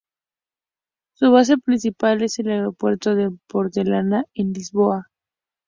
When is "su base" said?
1.13-1.59